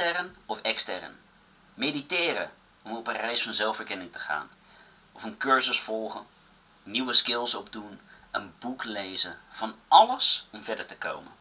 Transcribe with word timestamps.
intern 0.00 0.36
of 0.46 0.60
extern. 0.60 1.18
Mediteren 1.74 2.50
om 2.82 2.96
op 2.96 3.06
een 3.06 3.16
reis 3.16 3.42
van 3.42 3.54
zelfverkenning 3.54 4.12
te 4.12 4.18
gaan. 4.18 4.50
Of 5.12 5.22
een 5.22 5.36
cursus 5.36 5.80
volgen, 5.80 6.26
nieuwe 6.82 7.12
skills 7.12 7.54
opdoen, 7.54 8.00
een 8.30 8.52
boek 8.58 8.84
lezen. 8.84 9.38
Van 9.50 9.74
alles 9.88 10.46
om 10.50 10.64
verder 10.64 10.86
te 10.86 10.96
komen. 10.96 11.32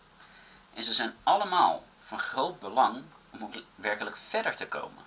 En 0.74 0.84
ze 0.84 0.94
zijn 0.94 1.16
allemaal 1.24 1.84
van 2.02 2.20
groot 2.20 2.60
belang 2.60 3.04
om 3.30 3.44
ook 3.44 3.54
werkelijk 3.76 4.18
verder 4.18 4.56
te 4.56 4.68
komen. 4.68 5.04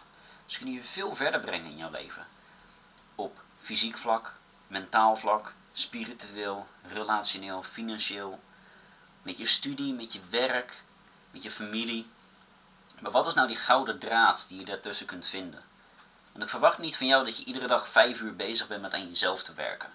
Ze 0.46 0.56
kunnen 0.56 0.74
je 0.74 0.82
veel 0.82 1.14
verder 1.14 1.40
brengen 1.40 1.70
in 1.70 1.76
jouw 1.76 1.90
leven. 1.90 2.26
Op 3.14 3.40
fysiek 3.60 3.96
vlak, 3.98 4.34
mentaal 4.66 5.16
vlak, 5.16 5.52
spiritueel, 5.72 6.66
relationeel, 6.92 7.62
financieel. 7.62 8.40
Met 9.22 9.38
je 9.38 9.46
studie, 9.46 9.92
met 9.92 10.12
je 10.12 10.20
werk, 10.30 10.82
met 11.30 11.42
je 11.42 11.50
familie. 11.50 12.06
Maar 13.02 13.10
wat 13.10 13.26
is 13.26 13.34
nou 13.34 13.48
die 13.48 13.56
gouden 13.56 13.98
draad 13.98 14.48
die 14.48 14.58
je 14.58 14.64
daartussen 14.64 15.06
kunt 15.06 15.26
vinden? 15.26 15.62
Want 16.32 16.44
ik 16.44 16.50
verwacht 16.50 16.78
niet 16.78 16.96
van 16.96 17.06
jou 17.06 17.24
dat 17.24 17.38
je 17.38 17.44
iedere 17.44 17.66
dag 17.66 17.88
vijf 17.88 18.20
uur 18.20 18.36
bezig 18.36 18.68
bent 18.68 18.82
met 18.82 18.94
aan 18.94 19.08
jezelf 19.08 19.42
te 19.42 19.54
werken. 19.54 19.88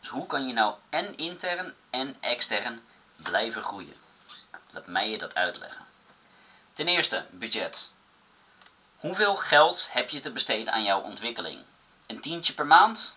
Dus 0.00 0.08
hoe 0.08 0.26
kan 0.26 0.46
je 0.46 0.52
nou 0.52 0.74
en 0.88 1.16
intern 1.16 1.74
en 1.90 2.16
extern 2.20 2.82
blijven 3.16 3.62
groeien? 3.62 3.94
Laat 4.70 4.86
mij 4.86 5.10
je 5.10 5.18
dat 5.18 5.34
uitleggen. 5.34 5.86
Ten 6.72 6.88
eerste, 6.88 7.26
budget. 7.30 7.92
Hoeveel 8.96 9.36
geld 9.36 9.88
heb 9.90 10.10
je 10.10 10.20
te 10.20 10.30
besteden 10.30 10.72
aan 10.72 10.84
jouw 10.84 11.00
ontwikkeling? 11.00 11.58
Een 12.06 12.20
tientje 12.20 12.52
per 12.52 12.66
maand? 12.66 13.16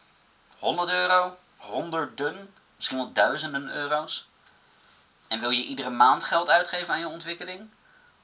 100 0.60 0.90
euro? 0.90 1.38
Honderden? 1.58 2.54
Misschien 2.76 2.98
wel 2.98 3.14
duizenden 3.14 3.70
euro's? 3.70 4.28
En 5.28 5.40
wil 5.40 5.50
je 5.50 5.64
iedere 5.64 5.90
maand 5.90 6.24
geld 6.24 6.50
uitgeven 6.50 6.94
aan 6.94 7.00
je 7.00 7.08
ontwikkeling? 7.08 7.70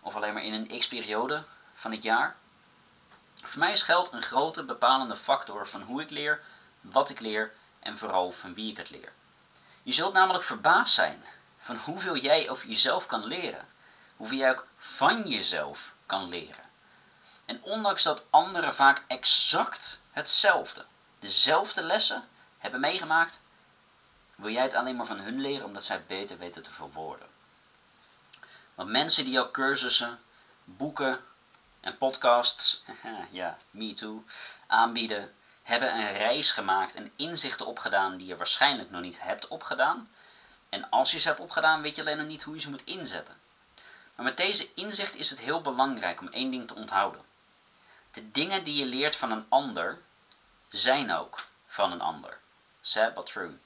Of 0.02 0.16
alleen 0.16 0.34
maar 0.34 0.44
in 0.44 0.54
een 0.54 0.80
x-periode 0.80 1.44
van 1.74 1.92
het 1.92 2.04
jaar? 2.04 2.36
Voor 3.44 3.60
mij 3.60 3.72
is 3.72 3.82
geld 3.82 4.12
een 4.12 4.22
grote 4.22 4.64
bepalende 4.64 5.16
factor 5.16 5.68
van 5.68 5.82
hoe 5.82 6.02
ik 6.02 6.10
leer, 6.10 6.42
wat 6.82 7.10
ik 7.10 7.20
leer 7.20 7.54
en 7.80 7.98
vooral 7.98 8.32
van 8.32 8.54
wie 8.54 8.72
ik 8.72 8.78
het 8.78 8.90
leer. 8.90 9.12
Je 9.84 9.92
zult 9.92 10.14
namelijk 10.14 10.44
verbaasd 10.44 10.94
zijn 10.94 11.24
van 11.60 11.78
hoeveel 11.78 12.18
jij 12.18 12.50
over 12.50 12.68
jezelf 12.68 13.06
kan 13.06 13.26
leren. 13.26 13.68
Hoeveel 14.18 14.38
jij 14.38 14.52
ook 14.52 14.68
van 14.78 15.28
jezelf 15.28 15.94
kan 16.06 16.30
leren. 16.30 16.70
En 17.46 17.64
ondanks 17.64 18.04
dat 18.04 18.24
anderen 18.30 18.76
vaak 18.76 19.04
exact 19.08 20.02
hetzelfde, 20.12 20.86
dezelfde 21.20 21.84
lessen 21.84 22.28
hebben 22.58 22.80
meegemaakt, 22.80 23.40
wil 24.36 24.52
jij 24.52 24.64
het 24.64 24.74
alleen 24.74 24.96
maar 24.96 25.06
van 25.06 25.20
hun 25.20 25.42
leren 25.42 25.66
omdat 25.66 25.84
zij 25.84 26.04
beter 26.08 26.38
weten 26.38 26.64
te 26.64 26.72
verwoorden. 26.72 27.28
Want 28.80 28.92
mensen 28.92 29.24
die 29.24 29.34
jouw 29.34 29.52
cursussen, 29.52 30.20
boeken 30.64 31.20
en 31.80 31.98
podcasts, 31.98 32.84
ja, 33.32 33.58
me 33.72 33.94
too, 33.94 34.24
aanbieden, 34.68 35.36
hebben 35.64 35.96
een 35.96 36.12
reis 36.12 36.52
gemaakt 36.52 36.96
en 36.96 37.12
inzichten 37.16 37.66
opgedaan 37.66 38.18
die 38.18 38.28
je 38.28 38.36
waarschijnlijk 38.36 38.90
nog 38.90 39.02
niet 39.02 39.22
hebt 39.22 39.48
opgedaan. 39.48 40.10
En 40.70 40.90
als 40.90 41.12
je 41.12 41.20
ze 41.20 41.28
hebt 41.28 41.40
opgedaan, 41.40 41.82
weet 41.82 41.96
je 41.96 42.02
alleen 42.02 42.18
nog 42.18 42.26
niet 42.28 42.44
hoe 42.44 42.54
je 42.54 42.60
ze 42.60 42.70
moet 42.70 42.84
inzetten. 42.84 43.36
Maar 44.16 44.26
met 44.26 44.38
deze 44.38 44.74
inzicht 44.74 45.16
is 45.16 45.30
het 45.30 45.40
heel 45.40 45.62
belangrijk 45.62 46.20
om 46.20 46.28
één 46.28 46.52
ding 46.52 46.68
te 46.68 46.76
onthouden. 46.76 47.22
De 48.12 48.32
dingen 48.32 48.64
die 48.64 48.76
je 48.76 48.86
leert 48.86 49.16
van 49.16 49.32
een 49.32 49.46
ander, 49.50 50.02
zijn 50.70 51.14
ook 51.14 51.48
van 51.68 51.92
een 51.92 52.02
ander. 52.02 52.38
Sad 52.82 53.14
but 53.14 53.26
true. 53.26 53.58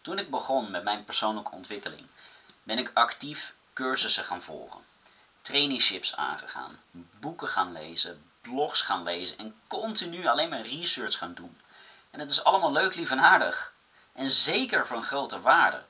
Toen 0.00 0.18
ik 0.18 0.30
begon 0.30 0.70
met 0.70 0.84
mijn 0.84 1.04
persoonlijke 1.04 1.54
ontwikkeling, 1.54 2.06
ben 2.62 2.78
ik 2.78 2.90
actief 2.94 3.54
cursussen 3.72 4.24
gaan 4.24 4.42
volgen, 4.42 4.80
traineeships 5.42 6.16
aangegaan, 6.16 6.80
boeken 6.90 7.48
gaan 7.48 7.72
lezen, 7.72 8.30
blogs 8.40 8.82
gaan 8.82 9.02
lezen 9.02 9.38
en 9.38 9.60
continu 9.66 10.26
alleen 10.26 10.48
maar 10.48 10.66
research 10.66 11.18
gaan 11.18 11.34
doen. 11.34 11.60
En 12.10 12.20
het 12.20 12.30
is 12.30 12.44
allemaal 12.44 12.72
leuk, 12.72 12.94
lief 12.94 13.10
en 13.10 13.20
aardig. 13.20 13.72
En 14.12 14.30
zeker 14.30 14.86
van 14.86 15.02
grote 15.02 15.40
waarde. 15.40 15.82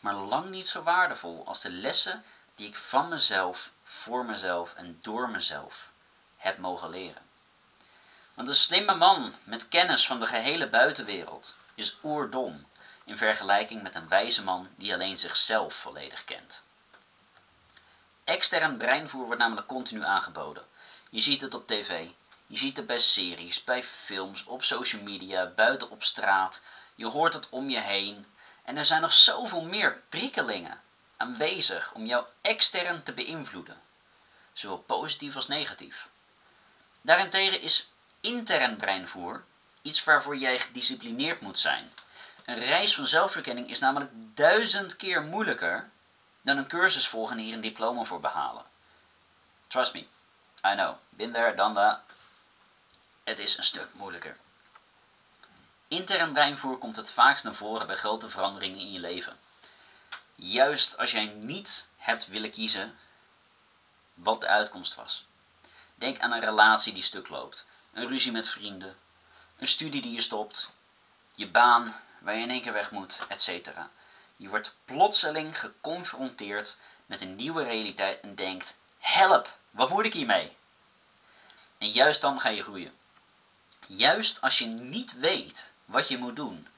Maar 0.00 0.14
lang 0.14 0.50
niet 0.50 0.68
zo 0.68 0.82
waardevol 0.82 1.42
als 1.46 1.60
de 1.60 1.70
lessen 1.70 2.24
die 2.54 2.68
ik 2.68 2.76
van 2.76 3.08
mezelf, 3.08 3.70
voor 3.82 4.24
mezelf 4.24 4.74
en 4.74 4.98
door 5.02 5.28
mezelf 5.28 5.90
heb 6.36 6.58
mogen 6.58 6.90
leren. 6.90 7.22
Want 8.34 8.48
een 8.48 8.54
slimme 8.54 8.94
man 8.94 9.34
met 9.44 9.68
kennis 9.68 10.06
van 10.06 10.20
de 10.20 10.26
gehele 10.26 10.68
buitenwereld 10.68 11.56
is 11.74 11.98
oerdom 12.02 12.66
in 13.08 13.16
vergelijking 13.16 13.82
met 13.82 13.94
een 13.94 14.08
wijze 14.08 14.44
man 14.44 14.68
die 14.76 14.94
alleen 14.94 15.18
zichzelf 15.18 15.74
volledig 15.74 16.24
kent. 16.24 16.62
Extern 18.24 18.76
breinvoer 18.76 19.24
wordt 19.24 19.40
namelijk 19.40 19.66
continu 19.66 20.04
aangeboden. 20.04 20.64
Je 21.10 21.20
ziet 21.20 21.40
het 21.40 21.54
op 21.54 21.66
tv, 21.66 22.08
je 22.46 22.58
ziet 22.58 22.76
het 22.76 22.86
bij 22.86 22.98
series, 22.98 23.64
bij 23.64 23.82
films, 23.82 24.44
op 24.44 24.64
social 24.64 25.02
media, 25.02 25.46
buiten 25.46 25.90
op 25.90 26.02
straat. 26.02 26.62
Je 26.94 27.06
hoort 27.06 27.34
het 27.34 27.48
om 27.48 27.70
je 27.70 27.80
heen. 27.80 28.26
En 28.64 28.76
er 28.76 28.84
zijn 28.84 29.00
nog 29.00 29.12
zoveel 29.12 29.62
meer 29.62 30.02
prikkelingen 30.08 30.80
aanwezig 31.16 31.92
om 31.94 32.06
jou 32.06 32.26
extern 32.40 33.02
te 33.02 33.12
beïnvloeden, 33.12 33.80
zowel 34.52 34.78
positief 34.78 35.36
als 35.36 35.48
negatief. 35.48 36.08
Daarentegen 37.00 37.60
is 37.60 37.90
intern 38.20 38.76
breinvoer 38.76 39.44
iets 39.82 40.04
waarvoor 40.04 40.36
jij 40.36 40.58
gedisciplineerd 40.58 41.40
moet 41.40 41.58
zijn. 41.58 41.92
Een 42.48 42.58
reis 42.58 42.94
van 42.94 43.06
zelfverkenning 43.06 43.70
is 43.70 43.78
namelijk 43.78 44.10
duizend 44.14 44.96
keer 44.96 45.22
moeilijker 45.22 45.90
dan 46.40 46.56
een 46.56 46.66
cursus 46.66 47.08
volgen 47.08 47.36
en 47.36 47.42
hier 47.42 47.54
een 47.54 47.60
diploma 47.60 48.04
voor 48.04 48.20
behalen. 48.20 48.64
Trust 49.66 49.94
me, 49.94 50.00
I 50.64 50.74
know, 50.74 50.94
been 51.08 51.32
there, 51.32 51.54
done 51.54 51.74
that. 51.74 52.00
Het 53.24 53.38
is 53.38 53.56
een 53.56 53.64
stuk 53.64 53.88
moeilijker. 53.92 54.36
Intern 55.88 56.32
breinvoer 56.32 56.78
komt 56.78 56.96
het 56.96 57.10
vaakst 57.10 57.44
naar 57.44 57.54
voren 57.54 57.86
bij 57.86 57.96
grote 57.96 58.28
veranderingen 58.28 58.80
in 58.80 58.92
je 58.92 59.00
leven. 59.00 59.36
Juist 60.34 60.98
als 60.98 61.10
jij 61.10 61.24
niet 61.24 61.88
hebt 61.96 62.26
willen 62.26 62.50
kiezen 62.50 62.98
wat 64.14 64.40
de 64.40 64.46
uitkomst 64.46 64.94
was. 64.94 65.26
Denk 65.94 66.18
aan 66.18 66.32
een 66.32 66.44
relatie 66.44 66.92
die 66.92 67.02
stuk 67.02 67.28
loopt, 67.28 67.66
een 67.92 68.08
ruzie 68.08 68.32
met 68.32 68.48
vrienden, 68.48 68.96
een 69.58 69.68
studie 69.68 70.02
die 70.02 70.12
je 70.12 70.20
stopt, 70.20 70.70
je 71.34 71.48
baan 71.48 71.94
waar 72.18 72.34
je 72.34 72.42
in 72.42 72.50
één 72.50 72.62
keer 72.62 72.72
weg 72.72 72.90
moet, 72.90 73.18
etc. 73.28 73.68
Je 74.36 74.48
wordt 74.48 74.74
plotseling 74.84 75.60
geconfronteerd 75.60 76.78
met 77.06 77.20
een 77.20 77.36
nieuwe 77.36 77.62
realiteit 77.62 78.20
en 78.20 78.34
denkt: 78.34 78.78
help, 78.98 79.56
wat 79.70 79.90
moet 79.90 80.04
ik 80.04 80.12
hiermee? 80.12 80.56
En 81.78 81.90
juist 81.90 82.20
dan 82.20 82.40
ga 82.40 82.48
je 82.48 82.62
groeien. 82.62 82.92
Juist 83.86 84.40
als 84.40 84.58
je 84.58 84.66
niet 84.66 85.18
weet 85.18 85.70
wat 85.84 86.08
je 86.08 86.18
moet 86.18 86.36
doen, 86.36 86.68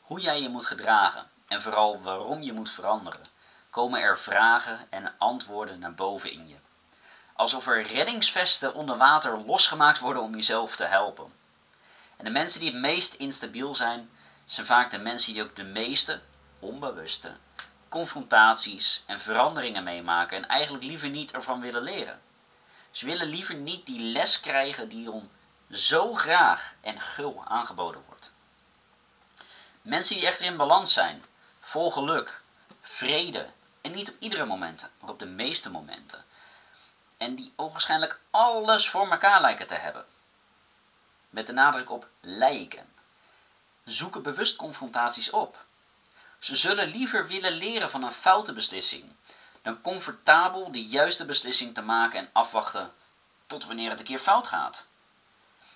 hoe 0.00 0.20
jij 0.20 0.40
je 0.40 0.48
moet 0.48 0.66
gedragen 0.66 1.30
en 1.48 1.62
vooral 1.62 2.02
waarom 2.02 2.42
je 2.42 2.52
moet 2.52 2.70
veranderen, 2.70 3.26
komen 3.70 4.00
er 4.00 4.18
vragen 4.18 4.86
en 4.90 5.14
antwoorden 5.18 5.78
naar 5.78 5.94
boven 5.94 6.32
in 6.32 6.48
je. 6.48 6.56
Alsof 7.32 7.66
er 7.66 7.82
reddingsvesten 7.82 8.74
onder 8.74 8.96
water 8.96 9.38
losgemaakt 9.38 9.98
worden 9.98 10.22
om 10.22 10.34
jezelf 10.34 10.76
te 10.76 10.84
helpen. 10.84 11.32
En 12.16 12.24
de 12.24 12.30
mensen 12.30 12.60
die 12.60 12.70
het 12.70 12.80
meest 12.80 13.14
instabiel 13.14 13.74
zijn, 13.74 14.10
zijn 14.46 14.66
vaak 14.66 14.90
de 14.90 14.98
mensen 14.98 15.32
die 15.32 15.42
ook 15.42 15.56
de 15.56 15.64
meeste 15.64 16.20
onbewuste 16.58 17.36
confrontaties 17.88 19.02
en 19.06 19.20
veranderingen 19.20 19.84
meemaken 19.84 20.36
en 20.36 20.48
eigenlijk 20.48 20.84
liever 20.84 21.08
niet 21.08 21.32
ervan 21.32 21.60
willen 21.60 21.82
leren. 21.82 22.20
Ze 22.90 23.06
willen 23.06 23.26
liever 23.26 23.54
niet 23.54 23.86
die 23.86 24.00
les 24.00 24.40
krijgen 24.40 24.88
die 24.88 25.10
om 25.10 25.30
zo 25.70 26.14
graag 26.14 26.74
en 26.80 27.00
gul 27.00 27.44
aangeboden 27.44 28.02
wordt. 28.06 28.32
Mensen 29.82 30.16
die 30.16 30.26
echter 30.26 30.44
in 30.46 30.56
balans 30.56 30.92
zijn, 30.92 31.24
vol 31.60 31.90
geluk, 31.90 32.40
vrede 32.82 33.46
en 33.80 33.92
niet 33.92 34.10
op 34.10 34.16
iedere 34.18 34.44
moment, 34.44 34.88
maar 35.00 35.10
op 35.10 35.18
de 35.18 35.26
meeste 35.26 35.70
momenten. 35.70 36.24
En 37.16 37.34
die 37.34 37.52
ogenschijnlijk 37.56 38.20
alles 38.30 38.88
voor 38.88 39.10
elkaar 39.10 39.40
lijken 39.40 39.66
te 39.66 39.74
hebben. 39.74 40.04
Met 41.30 41.46
de 41.46 41.52
nadruk 41.52 41.90
op 41.90 42.08
lijken. 42.20 42.94
Zoeken 43.86 44.22
bewust 44.22 44.56
confrontaties 44.56 45.30
op. 45.30 45.64
Ze 46.38 46.56
zullen 46.56 46.88
liever 46.88 47.26
willen 47.26 47.52
leren 47.52 47.90
van 47.90 48.02
een 48.02 48.12
foute 48.12 48.52
beslissing 48.52 49.04
dan 49.66 49.80
comfortabel 49.80 50.72
de 50.72 50.86
juiste 50.86 51.24
beslissing 51.24 51.74
te 51.74 51.82
maken 51.82 52.18
en 52.18 52.28
afwachten 52.32 52.92
tot 53.46 53.66
wanneer 53.66 53.90
het 53.90 53.98
een 53.98 54.04
keer 54.04 54.18
fout 54.18 54.46
gaat. 54.46 54.86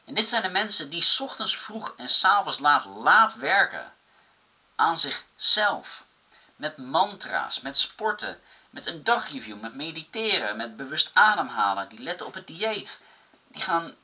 En 0.05 0.15
dit 0.15 0.29
zijn 0.29 0.43
de 0.43 0.49
mensen 0.49 0.91
die 0.91 1.07
ochtends 1.19 1.59
vroeg 1.59 1.95
en 1.97 2.09
s'avonds 2.09 2.59
laat 2.59 2.85
laat 2.85 3.35
werken 3.35 3.93
aan 4.75 4.97
zichzelf. 4.97 6.05
Met 6.57 6.77
mantra's, 6.77 7.61
met 7.61 7.79
sporten, 7.79 8.41
met 8.71 8.87
een 8.87 9.05
dagreview, 9.05 9.61
met 9.61 9.75
mediteren, 9.75 10.57
met 10.57 10.77
bewust 10.77 11.11
ademhalen. 11.13 11.89
Die 11.89 12.01
letten 12.01 12.27
op 12.27 12.35
het 12.35 12.47
dieet. 12.47 13.01
Die 13.49 13.63
gaan, 13.63 13.95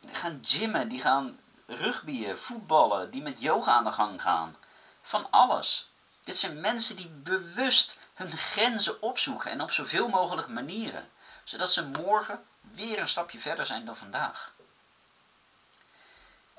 die 0.00 0.14
gaan 0.14 0.40
gymmen, 0.42 0.88
die 0.88 1.00
gaan 1.00 1.38
rugbyen, 1.68 2.38
voetballen, 2.38 3.10
die 3.10 3.22
met 3.22 3.40
yoga 3.40 3.72
aan 3.72 3.84
de 3.84 3.92
gang 3.92 4.22
gaan. 4.22 4.56
Van 5.02 5.30
alles. 5.30 5.90
Dit 6.24 6.36
zijn 6.36 6.60
mensen 6.60 6.96
die 6.96 7.08
bewust 7.08 7.96
hun 8.14 8.30
grenzen 8.30 9.02
opzoeken 9.02 9.50
en 9.50 9.60
op 9.60 9.70
zoveel 9.70 10.08
mogelijk 10.08 10.48
manieren. 10.48 11.08
zodat 11.44 11.72
ze 11.72 11.86
morgen 11.86 12.44
weer 12.60 12.98
een 12.98 13.08
stapje 13.08 13.38
verder 13.38 13.66
zijn 13.66 13.84
dan 13.84 13.96
vandaag. 13.96 14.54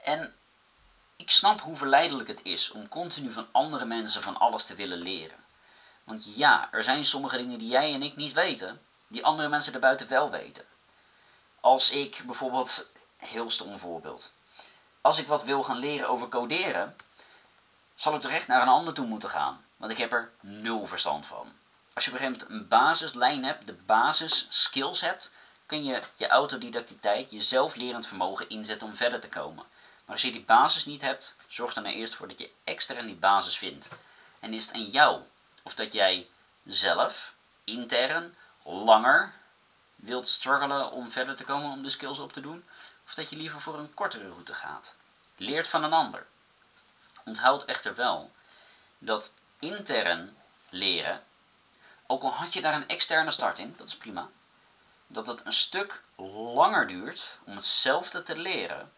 En 0.04 0.36
ik 1.16 1.32
snap 1.32 1.62
hoe 1.62 1.76
verleidelijk 1.76 2.28
het 2.28 2.44
is 2.44 2.72
om 2.72 2.88
continu 2.88 3.32
van 3.32 3.48
andere 3.52 3.86
mensen 3.86 4.22
van 4.22 4.38
alles 4.38 4.66
te 4.66 4.76
willen 4.76 4.98
leren. 4.98 5.38
Want 6.04 6.36
ja, 6.36 6.70
er 6.72 6.84
zijn 6.84 7.06
sommige 7.06 7.38
dingen 7.38 7.60
die 7.60 7.70
jij 7.70 7.94
en 7.94 8.04
ik 8.04 8.16
niet 8.16 8.34
weten, 8.34 8.82
die 9.08 9.26
andere 9.26 9.50
mensen 9.50 9.74
erbuiten 9.74 10.08
wel 10.08 10.30
weten. 10.30 10.66
Als 11.60 11.92
ik 11.92 12.24
bijvoorbeeld, 12.26 12.90
heel 13.18 13.50
stom 13.50 13.78
voorbeeld, 13.78 14.34
als 15.10 15.20
ik 15.20 15.28
wat 15.28 15.44
wil 15.44 15.64
gaan 15.64 15.78
leren 15.78 16.10
over 16.10 16.28
coderen, 16.28 16.96
zal 17.96 18.16
ik 18.16 18.22
toch 18.22 18.32
echt 18.32 18.48
naar 18.48 18.62
een 18.62 18.68
ander 18.68 18.94
toe 18.94 19.06
moeten 19.06 19.30
gaan. 19.30 19.66
Want 19.78 19.92
ik 19.92 19.98
heb 19.98 20.14
er 20.14 20.32
nul 20.40 20.88
verstand 20.88 21.28
van. 21.28 21.52
Als 21.94 22.06
je 22.06 22.12
op 22.12 22.18
een 22.18 22.24
gegeven 22.26 22.48
moment 22.48 22.62
een 22.62 22.68
basislijn 22.68 23.44
hebt, 23.44 23.68
de 23.68 23.74
basis 23.74 24.48
skills 24.50 25.02
hebt, 25.02 25.34
kun 25.66 25.84
je 25.84 26.02
je 26.16 26.28
autodidactiteit, 26.28 27.32
je 27.32 27.42
zelflerend 27.42 28.08
vermogen 28.08 28.50
inzetten 28.50 28.88
om 28.88 28.96
verder 28.96 29.20
te 29.20 29.30
komen. 29.30 29.66
Maar 30.06 30.16
als 30.16 30.22
je 30.22 30.32
die 30.32 30.44
basis 30.44 30.86
niet 30.86 31.02
hebt, 31.02 31.36
zorg 31.48 31.76
er 31.76 31.82
nou 31.82 31.96
eerst 31.96 32.16
voor 32.16 32.28
dat 32.28 32.40
je 32.40 32.52
extern 32.64 33.06
die 33.06 33.16
basis 33.16 33.58
vindt. 33.58 33.90
En 34.40 34.54
is 34.54 34.66
het 34.66 34.76
aan 34.76 34.86
jou 34.86 35.22
of 35.64 35.74
dat 35.74 35.94
jij 35.94 36.28
zelf, 36.66 37.34
intern, 37.64 38.36
langer 38.64 39.34
wilt 39.96 40.28
struggelen 40.28 40.92
om 40.92 41.12
verder 41.12 41.36
te 41.36 41.44
komen 41.44 41.72
om 41.72 41.84
de 41.84 41.90
skills 41.90 42.20
op 42.20 42.34
te 42.34 42.42
doen, 42.42 42.64
of 43.10 43.16
dat 43.16 43.30
je 43.30 43.36
liever 43.36 43.62
voor 43.62 43.80
een 43.80 43.94
kortere 43.94 44.28
route 44.28 44.54
gaat. 44.54 44.96
Leert 45.36 45.68
van 45.68 45.84
een 45.84 45.94
ander. 45.94 46.28
Onthoud 47.26 47.66
echter 47.66 47.96
wel 47.96 48.32
dat 48.98 49.34
intern 49.60 50.38
leren, 50.70 51.24
ook 52.08 52.24
al 52.24 52.34
had 52.34 52.54
je 52.54 52.62
daar 52.62 52.74
een 52.74 52.88
externe 52.88 53.32
start 53.32 53.60
in, 53.60 53.74
dat 53.78 53.88
is 53.88 53.98
prima, 53.98 54.30
dat 55.08 55.28
het 55.28 55.46
een 55.46 55.54
stuk 55.54 56.04
langer 56.16 56.88
duurt 56.88 57.40
om 57.44 57.56
hetzelfde 57.56 58.24
te 58.24 58.38
leren 58.38 58.92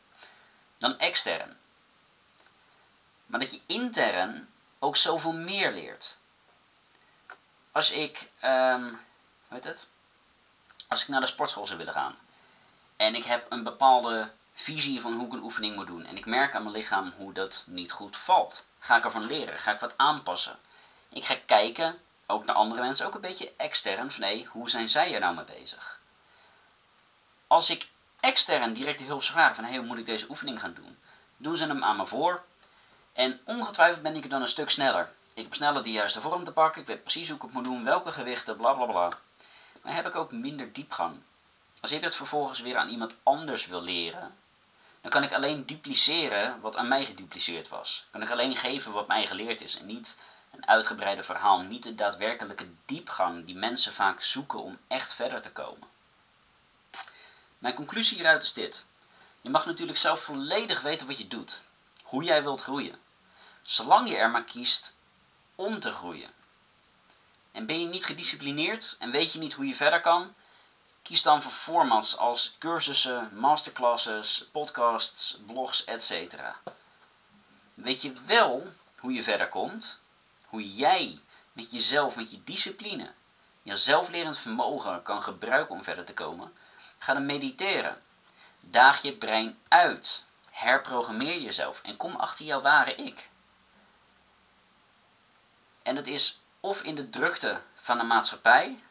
dan 0.78 1.00
extern. 1.00 1.58
Maar 3.26 3.40
dat 3.40 3.52
je 3.52 3.62
intern 3.66 4.50
ook 4.80 4.96
zoveel 4.96 5.34
meer 5.34 5.72
leert. 5.72 6.18
Als 7.72 7.92
ik, 7.92 8.32
um, 8.44 9.00
hoe 9.48 9.60
het? 9.62 9.88
Als 10.88 11.02
ik 11.02 11.08
naar 11.08 11.22
de 11.22 11.28
sportschool 11.28 11.68
zou 11.68 11.78
willen 11.78 11.94
gaan 11.94 12.18
en 13.02 13.16
ik 13.16 13.24
heb 13.24 13.46
een 13.50 13.64
bepaalde 13.64 14.32
visie 14.54 15.02
van 15.02 15.14
hoe 15.14 15.26
ik 15.26 15.34
een 15.34 15.44
oefening 15.44 15.76
moet 15.76 15.88
doen 15.88 16.06
en 16.06 16.18
ik 16.18 16.26
merk 16.26 16.56
aan 16.56 16.64
mijn 16.64 16.76
lichaam 16.76 17.14
hoe 17.18 17.34
dat 17.34 17.66
niet 17.68 17.92
goed 17.92 18.18
valt, 18.18 18.66
ga 18.80 18.98
ik 18.98 19.04
ervan 19.04 19.26
leren, 19.26 19.60
ga 19.60 19.72
ik 19.72 19.80
wat 19.80 19.98
aanpassen. 19.98 20.60
Ik 21.10 21.26
ga 21.26 21.38
kijken, 21.46 22.00
ook 22.26 22.46
naar 22.46 22.56
andere 22.56 22.82
mensen, 22.82 23.06
ook 23.06 23.16
een 23.16 23.22
beetje 23.22 23.52
extern, 23.58 24.12
van 24.12 24.24
hé, 24.24 24.46
hoe 24.50 24.70
zijn 24.70 24.90
zij 24.90 25.14
er 25.14 25.20
nou 25.20 25.36
mee 25.36 25.60
bezig? 25.60 26.00
Als 27.48 27.70
ik 27.70 27.88
extern 28.20 28.74
direct 28.74 29.00
de 29.00 29.06
hulp 29.06 29.24
vragen 29.24 29.56
van 29.56 29.64
hé, 29.64 29.78
hoe 29.78 29.86
moet 29.86 29.98
ik 29.98 30.06
deze 30.06 30.30
oefening 30.30 30.60
gaan 30.60 30.74
doen? 30.74 30.98
Doen 31.38 31.58
ze 31.58 31.68
hem 31.68 31.84
aan 31.84 31.98
me 31.98 32.06
voor 32.06 32.44
en 33.14 33.40
ongetwijfeld 33.46 34.02
ben 34.02 34.16
ik 34.16 34.24
er 34.24 34.30
dan 34.30 34.42
een 34.42 34.48
stuk 34.48 34.70
sneller. 34.70 35.12
Ik 35.34 35.44
heb 35.44 35.54
sneller 35.54 35.84
de 35.84 35.92
juiste 35.92 36.22
vorm 36.22 36.44
te 36.44 36.52
pakken, 36.52 36.82
ik 36.82 36.88
weet 36.88 37.02
precies 37.02 37.28
hoe 37.28 37.36
ik 37.36 37.42
het 37.42 37.54
moet 37.54 37.64
doen, 37.64 37.84
welke 37.84 38.12
gewichten, 38.12 38.58
bla 38.58 38.74
bla 38.74 38.86
bla. 38.86 39.10
Maar 39.82 39.96
heb 39.96 40.08
ik 40.08 40.16
ook 40.16 40.32
minder 40.32 40.74
diepgang. 40.74 41.20
Als 41.82 41.92
ik 41.92 42.04
het 42.04 42.16
vervolgens 42.16 42.60
weer 42.60 42.78
aan 42.78 42.90
iemand 42.90 43.16
anders 43.24 43.66
wil 43.66 43.82
leren, 43.82 44.36
dan 45.02 45.12
kan 45.12 45.24
ik 45.24 45.34
alleen 45.34 45.66
dupliceren 45.66 46.62
wat 46.62 46.78
aan 46.78 46.88
mij 46.88 47.06
gedupliceerd 47.06 47.68
was. 47.68 48.06
Kan 48.12 48.22
ik 48.22 48.30
alleen 48.30 48.56
geven 48.56 48.92
wat 48.92 49.08
mij 49.08 49.28
geleerd 49.28 49.62
is 49.62 49.78
en 49.78 49.86
niet 49.86 50.20
een 50.52 50.68
uitgebreide 50.68 51.24
verhaal, 51.24 51.62
niet 51.62 51.84
de 51.84 51.96
daadwerkelijke 51.96 52.68
diepgang 52.86 53.46
die 53.46 53.56
mensen 53.56 53.94
vaak 53.94 54.22
zoeken 54.22 54.60
om 54.60 54.78
echt 54.88 55.14
verder 55.14 55.42
te 55.42 55.52
komen. 55.52 55.88
Mijn 57.58 57.74
conclusie 57.74 58.16
hieruit 58.16 58.44
is 58.44 58.54
dit. 58.54 58.86
Je 59.42 59.50
mag 59.50 59.66
natuurlijk 59.66 59.98
zelf 59.98 60.20
volledig 60.22 60.82
weten 60.82 61.08
wat 61.08 61.18
je 61.18 61.28
doet, 61.28 61.62
hoe 62.04 62.24
jij 62.24 62.44
wilt 62.44 62.62
groeien, 62.62 63.00
zolang 63.62 64.10
je 64.10 64.18
er 64.18 64.30
maar 64.30 64.44
kiest 64.44 64.96
om 65.56 65.80
te 65.80 65.92
groeien. 65.92 66.30
En 67.52 67.66
ben 67.66 67.80
je 67.80 67.88
niet 67.88 68.06
gedisciplineerd 68.06 68.96
en 69.00 69.12
weet 69.12 69.34
je 69.34 69.40
niet 69.40 69.54
hoe 69.54 69.68
je 69.68 69.76
verder 69.76 70.02
kan, 70.02 70.34
kies 71.12 71.24
dan 71.24 71.42
voor 71.42 71.52
formats 71.52 72.18
als 72.18 72.56
cursussen, 72.60 73.30
masterclasses, 73.34 74.48
podcasts, 74.52 75.38
blogs, 75.46 75.84
etc. 75.86 76.36
Weet 77.74 78.02
je 78.02 78.14
wel 78.26 78.74
hoe 79.00 79.14
je 79.14 79.24
verder 79.24 79.50
komt, 79.50 80.00
hoe 80.46 80.74
jij 80.74 81.20
met 81.54 81.72
jezelf, 81.72 82.16
met 82.16 82.32
je 82.32 82.44
discipline, 82.44 83.12
je 83.62 83.78
zelflerend 83.78 84.38
vermogen 84.38 85.04
kan 85.04 85.24
gebruiken 85.24 85.76
om 85.76 85.84
verder 85.84 86.06
te 86.06 86.14
komen, 86.14 86.54
ga 86.98 87.14
dan 87.14 87.26
mediteren. 87.26 88.02
Daag 88.60 89.02
je 89.02 89.14
brein 89.14 89.60
uit. 89.68 90.26
Herprogrammeer 90.52 91.42
jezelf 91.42 91.82
en 91.84 91.98
kom 91.98 92.16
achter 92.16 92.46
jouw 92.46 92.62
ware 92.62 92.96
ik. 92.96 93.30
En 95.84 95.96
het 95.96 96.08
is 96.08 96.40
of 96.60 96.82
in 96.82 96.96
de 96.96 97.10
drukte 97.10 97.62
van 97.76 97.98
de 97.98 98.04
maatschappij, 98.04 98.84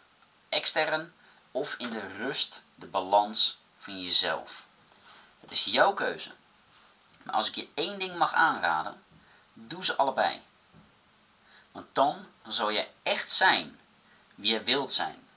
extern, 0.49 1.13
of 1.51 1.75
in 1.79 1.91
de 1.91 2.07
rust, 2.17 2.63
de 2.75 2.87
balans 2.87 3.59
van 3.79 4.03
jezelf. 4.03 4.67
Het 5.41 5.51
is 5.51 5.65
jouw 5.65 5.93
keuze. 5.93 6.31
Maar 7.23 7.35
als 7.35 7.49
ik 7.49 7.55
je 7.55 7.69
één 7.75 7.99
ding 7.99 8.17
mag 8.17 8.33
aanraden, 8.33 9.03
doe 9.53 9.85
ze 9.85 9.97
allebei. 9.97 10.41
Want 11.73 11.87
dan 11.93 12.27
zal 12.47 12.71
je 12.71 12.89
echt 13.03 13.31
zijn 13.31 13.79
wie 14.35 14.53
je 14.53 14.63
wilt 14.63 14.93
zijn. 14.93 15.29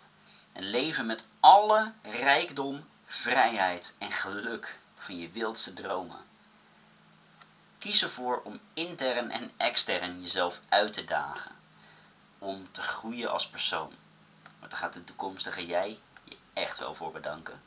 En 0.52 0.64
leven 0.64 1.06
met 1.06 1.26
alle 1.40 1.92
rijkdom, 2.02 2.86
vrijheid 3.06 3.96
en 3.98 4.12
geluk 4.12 4.80
van 4.98 5.18
je 5.18 5.30
wildste 5.30 5.74
dromen. 5.74 6.26
Kies 7.78 8.04
ervoor 8.04 8.42
om 8.44 8.60
intern 8.74 9.32
en 9.32 9.52
extern 9.58 10.22
jezelf 10.22 10.60
uit 10.70 10.94
te 10.94 11.06
dagen. 11.06 11.52
Om 12.40 12.72
te 12.72 12.82
groeien 12.82 13.32
als 13.32 13.48
persoon. 13.48 13.94
Maar 14.64 14.72
daar 14.72 14.82
gaat 14.82 14.94
de 14.94 15.04
toekomstige 15.04 15.66
jij 15.66 16.00
je 16.24 16.38
echt 16.54 16.80
wel 16.80 16.94
voor 16.94 17.12
bedanken. 17.12 17.62